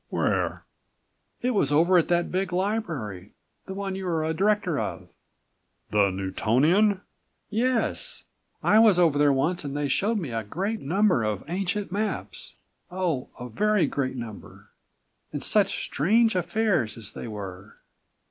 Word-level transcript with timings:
"Where?" 0.09 0.63
"It 1.43 1.51
was 1.51 1.71
over 1.71 1.95
at 1.95 2.07
that 2.07 2.31
big 2.31 2.51
library, 2.51 3.33
the 3.67 3.75
one 3.75 3.95
you 3.95 4.07
are 4.07 4.25
a 4.25 4.33
director 4.33 4.79
of." 4.79 5.09
"The 5.91 6.09
Newtonian?" 6.09 7.01
"Yes. 7.51 8.25
I 8.63 8.79
was 8.79 8.97
over 8.97 9.19
there 9.19 9.31
once 9.31 9.63
and 9.63 9.77
they 9.77 9.87
showed 9.87 10.17
me 10.17 10.31
a 10.31 10.43
great 10.43 10.79
number 10.79 11.21
of 11.21 11.43
ancient 11.47 11.91
maps. 11.91 12.55
Oh, 12.89 13.29
a 13.39 13.47
very 13.47 13.85
great 13.85 14.15
number, 14.15 14.69
and 15.31 15.43
such 15.43 15.83
strange 15.83 16.33
affairs 16.33 16.97
as 16.97 17.11
they 17.11 17.27
were! 17.27 17.77